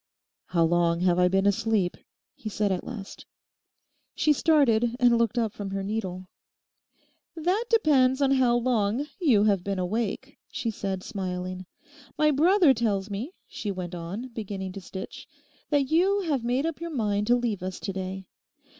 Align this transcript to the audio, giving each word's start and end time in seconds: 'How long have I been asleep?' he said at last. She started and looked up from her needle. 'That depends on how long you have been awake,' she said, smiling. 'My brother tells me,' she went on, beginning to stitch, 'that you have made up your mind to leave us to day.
'How 0.47 0.63
long 0.65 1.01
have 1.01 1.19
I 1.19 1.27
been 1.27 1.45
asleep?' 1.45 1.95
he 2.33 2.49
said 2.49 2.71
at 2.71 2.83
last. 2.87 3.27
She 4.15 4.33
started 4.33 4.95
and 4.99 5.15
looked 5.15 5.37
up 5.37 5.53
from 5.53 5.69
her 5.69 5.83
needle. 5.83 6.25
'That 7.35 7.65
depends 7.69 8.19
on 8.19 8.31
how 8.31 8.57
long 8.57 9.05
you 9.19 9.43
have 9.43 9.63
been 9.63 9.77
awake,' 9.77 10.39
she 10.49 10.71
said, 10.71 11.03
smiling. 11.03 11.67
'My 12.17 12.31
brother 12.31 12.73
tells 12.73 13.11
me,' 13.11 13.35
she 13.47 13.69
went 13.69 13.93
on, 13.93 14.29
beginning 14.29 14.71
to 14.71 14.81
stitch, 14.81 15.27
'that 15.69 15.91
you 15.91 16.21
have 16.21 16.43
made 16.43 16.65
up 16.65 16.81
your 16.81 16.89
mind 16.89 17.27
to 17.27 17.35
leave 17.35 17.61
us 17.61 17.79
to 17.81 17.93
day. 17.93 18.25